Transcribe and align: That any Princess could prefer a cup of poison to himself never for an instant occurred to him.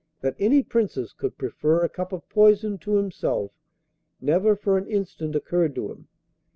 That 0.21 0.35
any 0.39 0.63
Princess 0.63 1.13
could 1.13 1.37
prefer 1.37 1.83
a 1.83 1.87
cup 1.89 2.11
of 2.11 2.27
poison 2.27 2.79
to 2.79 2.95
himself 2.97 3.51
never 4.19 4.55
for 4.55 4.75
an 4.79 4.87
instant 4.87 5.35
occurred 5.35 5.75
to 5.75 5.91
him. 5.91 6.07